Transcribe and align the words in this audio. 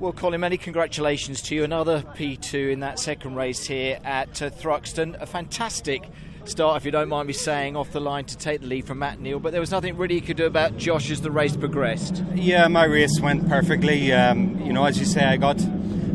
Well, 0.00 0.14
Colin, 0.14 0.40
many 0.40 0.56
congratulations 0.56 1.42
to 1.42 1.54
you. 1.54 1.62
Another 1.62 2.00
P2 2.00 2.72
in 2.72 2.80
that 2.80 2.98
second 2.98 3.34
race 3.34 3.66
here 3.66 3.98
at 4.02 4.40
uh, 4.40 4.48
Thruxton. 4.48 5.20
A 5.20 5.26
fantastic 5.26 6.08
start, 6.46 6.78
if 6.78 6.86
you 6.86 6.90
don't 6.90 7.10
mind 7.10 7.26
me 7.26 7.34
saying, 7.34 7.76
off 7.76 7.92
the 7.92 8.00
line 8.00 8.24
to 8.24 8.38
take 8.38 8.62
the 8.62 8.66
lead 8.66 8.86
from 8.86 9.00
Matt 9.00 9.20
Neal, 9.20 9.38
but 9.38 9.52
there 9.52 9.60
was 9.60 9.70
nothing 9.70 9.98
really 9.98 10.14
you 10.14 10.22
could 10.22 10.38
do 10.38 10.46
about 10.46 10.78
Josh 10.78 11.10
as 11.10 11.20
the 11.20 11.30
race 11.30 11.54
progressed. 11.54 12.24
Yeah, 12.34 12.66
my 12.68 12.84
race 12.84 13.20
went 13.20 13.46
perfectly. 13.46 14.10
Um, 14.10 14.58
you 14.62 14.72
know, 14.72 14.86
as 14.86 14.98
you 14.98 15.04
say, 15.04 15.22
I 15.22 15.36
got 15.36 15.60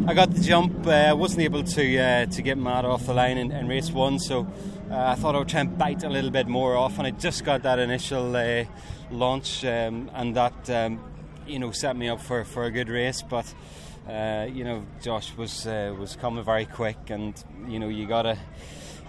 I 0.07 0.15
got 0.15 0.31
the 0.31 0.41
jump. 0.41 0.87
I 0.87 1.09
uh, 1.09 1.15
wasn't 1.15 1.43
able 1.43 1.63
to 1.63 1.97
uh, 1.99 2.25
to 2.25 2.41
get 2.41 2.57
Matt 2.57 2.85
off 2.85 3.05
the 3.05 3.13
line 3.13 3.37
in, 3.37 3.51
in 3.51 3.67
race 3.67 3.91
one, 3.91 4.17
so 4.17 4.47
uh, 4.89 4.97
I 4.97 5.13
thought 5.13 5.35
I 5.35 5.37
would 5.37 5.47
try 5.47 5.59
and 5.59 5.77
bite 5.77 6.03
a 6.03 6.09
little 6.09 6.31
bit 6.31 6.47
more 6.47 6.75
off, 6.75 6.97
and 6.97 7.05
I 7.05 7.11
just 7.11 7.45
got 7.45 7.61
that 7.61 7.77
initial 7.77 8.35
uh, 8.35 8.65
launch, 9.11 9.63
um, 9.63 10.09
and 10.15 10.35
that 10.35 10.69
um, 10.71 10.99
you 11.47 11.59
know 11.59 11.71
set 11.71 11.95
me 11.95 12.09
up 12.09 12.21
for, 12.21 12.43
for 12.43 12.65
a 12.65 12.71
good 12.71 12.89
race. 12.89 13.21
But 13.21 13.53
uh, 14.09 14.47
you 14.51 14.63
know, 14.63 14.85
Josh 15.01 15.35
was 15.35 15.65
uh, 15.65 15.93
was 15.97 16.15
coming 16.15 16.43
very 16.43 16.65
quick, 16.65 17.09
and 17.09 17.33
you 17.67 17.79
know 17.79 17.89
you 17.89 18.07
gotta 18.07 18.37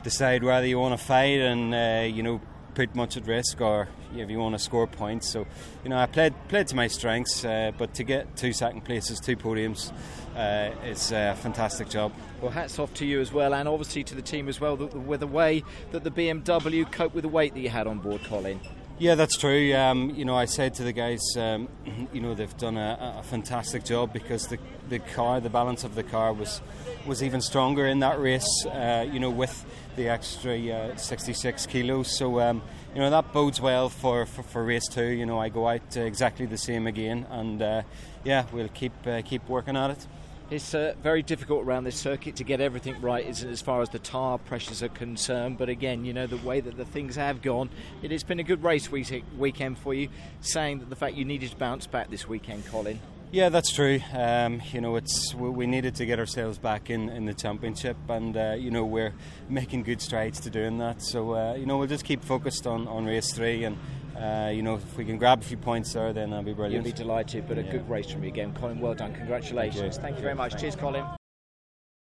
decide 0.02 0.44
whether 0.44 0.66
you 0.66 0.78
want 0.78 0.98
to 0.98 1.04
fight 1.04 1.40
and 1.40 1.74
uh, 1.74 2.06
you 2.06 2.22
know 2.22 2.40
put 2.76 2.94
much 2.94 3.16
at 3.16 3.26
risk 3.26 3.60
or 3.62 3.88
if 4.14 4.30
you 4.30 4.38
want 4.38 4.54
to 4.54 4.58
score 4.58 4.86
points. 4.86 5.28
So, 5.30 5.46
you 5.82 5.90
know, 5.90 5.96
I 5.96 6.06
played 6.06 6.34
played 6.48 6.68
to 6.68 6.76
my 6.76 6.86
strengths, 6.86 7.44
uh, 7.44 7.72
but 7.76 7.94
to 7.94 8.04
get 8.04 8.36
two 8.36 8.52
second 8.52 8.82
places, 8.82 9.18
two 9.18 9.36
podiums, 9.36 9.92
uh, 10.36 10.70
it's 10.84 11.10
a 11.10 11.34
fantastic 11.40 11.88
job. 11.88 12.12
Well, 12.40 12.50
hats 12.50 12.78
off 12.78 12.92
to 12.94 13.06
you 13.06 13.20
as 13.20 13.32
well, 13.32 13.54
and 13.54 13.66
obviously 13.66 14.04
to 14.04 14.14
the 14.14 14.22
team 14.22 14.48
as 14.48 14.60
well, 14.60 14.76
with 14.76 15.20
the 15.20 15.26
way 15.26 15.64
that 15.92 16.04
the 16.04 16.10
BMW 16.10 16.90
coped 16.90 17.14
with 17.14 17.22
the 17.22 17.28
weight 17.28 17.54
that 17.54 17.60
you 17.60 17.70
had 17.70 17.86
on 17.86 17.98
board, 17.98 18.22
Colin. 18.24 18.60
Yeah, 18.98 19.14
that's 19.14 19.36
true. 19.36 19.74
Um, 19.74 20.14
you 20.16 20.24
know, 20.24 20.36
I 20.36 20.46
said 20.46 20.72
to 20.76 20.82
the 20.82 20.92
guys, 20.92 21.20
um, 21.36 21.68
you 22.14 22.22
know, 22.22 22.32
they've 22.32 22.56
done 22.56 22.78
a, 22.78 23.16
a, 23.18 23.22
fantastic 23.22 23.84
job 23.84 24.10
because 24.10 24.46
the 24.46 24.58
the 24.88 25.00
car, 25.00 25.38
the 25.38 25.50
balance 25.50 25.84
of 25.84 25.94
the 25.94 26.02
car 26.02 26.32
was 26.32 26.62
was 27.06 27.22
even 27.22 27.42
stronger 27.42 27.86
in 27.86 27.98
that 28.00 28.18
race. 28.18 28.64
Uh, 28.64 29.06
you 29.12 29.20
know, 29.20 29.28
with 29.28 29.66
the 29.96 30.08
extra 30.08 30.58
uh, 30.58 30.96
66 30.96 31.66
kilos. 31.66 32.16
So 32.16 32.40
um, 32.40 32.62
you 32.94 33.02
know 33.02 33.10
that 33.10 33.34
bodes 33.34 33.60
well 33.60 33.90
for, 33.90 34.24
for, 34.24 34.42
for, 34.42 34.64
race 34.64 34.88
two. 34.88 35.04
You 35.04 35.26
know, 35.26 35.38
I 35.38 35.50
go 35.50 35.68
out 35.68 35.94
exactly 35.94 36.46
the 36.46 36.56
same 36.56 36.86
again, 36.86 37.26
and 37.30 37.60
uh, 37.60 37.82
yeah, 38.24 38.46
we'll 38.50 38.68
keep 38.68 38.94
uh, 39.06 39.20
keep 39.20 39.46
working 39.46 39.76
at 39.76 39.90
it. 39.90 40.06
It's 40.48 40.74
uh, 40.74 40.94
very 41.02 41.22
difficult 41.22 41.64
around 41.64 41.84
this 41.84 41.96
circuit 41.96 42.36
to 42.36 42.44
get 42.44 42.60
everything 42.60 43.00
right 43.00 43.26
as 43.26 43.60
far 43.60 43.82
as 43.82 43.88
the 43.88 43.98
tyre 43.98 44.38
pressures 44.38 44.80
are 44.80 44.88
concerned. 44.88 45.58
But 45.58 45.68
again, 45.68 46.04
you 46.04 46.12
know, 46.12 46.28
the 46.28 46.36
way 46.36 46.60
that 46.60 46.76
the 46.76 46.84
things 46.84 47.16
have 47.16 47.42
gone, 47.42 47.68
it 48.00 48.12
has 48.12 48.22
been 48.22 48.38
a 48.38 48.44
good 48.44 48.62
race 48.62 48.88
week- 48.90 49.24
weekend 49.36 49.76
for 49.76 49.92
you, 49.92 50.08
saying 50.40 50.78
that 50.78 50.88
the 50.88 50.94
fact 50.94 51.16
you 51.16 51.24
needed 51.24 51.50
to 51.50 51.56
bounce 51.56 51.88
back 51.88 52.10
this 52.10 52.28
weekend, 52.28 52.64
Colin. 52.66 53.00
Yeah, 53.32 53.48
that's 53.48 53.72
true. 53.72 53.98
Um, 54.14 54.62
you 54.72 54.80
know, 54.80 54.94
it's 54.94 55.34
we 55.34 55.66
needed 55.66 55.96
to 55.96 56.06
get 56.06 56.20
ourselves 56.20 56.58
back 56.58 56.90
in, 56.90 57.08
in 57.08 57.24
the 57.24 57.34
championship, 57.34 57.96
and 58.08 58.36
uh, 58.36 58.54
you 58.56 58.70
know 58.70 58.84
we're 58.84 59.14
making 59.48 59.82
good 59.82 60.00
strides 60.00 60.38
to 60.40 60.50
doing 60.50 60.78
that. 60.78 61.02
So 61.02 61.34
uh, 61.34 61.54
you 61.54 61.66
know 61.66 61.76
we'll 61.76 61.88
just 61.88 62.04
keep 62.04 62.22
focused 62.22 62.68
on, 62.68 62.86
on 62.86 63.04
race 63.04 63.32
three, 63.32 63.64
and 63.64 63.76
uh, 64.18 64.50
you 64.50 64.62
know 64.62 64.76
if 64.76 64.96
we 64.96 65.04
can 65.04 65.18
grab 65.18 65.42
a 65.42 65.44
few 65.44 65.56
points 65.56 65.92
there, 65.92 66.12
then 66.12 66.30
that'll 66.30 66.44
be 66.44 66.52
brilliant. 66.52 66.84
You'll 66.84 66.94
be 66.94 66.96
delighted. 66.96 67.46
But 67.48 67.58
a 67.58 67.62
yeah. 67.62 67.72
good 67.72 67.88
race 67.88 68.10
from 68.10 68.22
you 68.22 68.28
again, 68.28 68.54
Colin. 68.54 68.80
Well 68.80 68.94
done. 68.94 69.14
Congratulations. 69.14 69.80
Thank 69.80 69.94
you, 69.94 70.02
Thank 70.02 70.16
you 70.16 70.22
very 70.22 70.34
much. 70.34 70.60
Cheers, 70.60 70.76
Colin. 70.76 71.04